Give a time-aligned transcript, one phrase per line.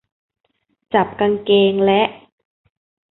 [0.93, 2.01] จับกางเกงและ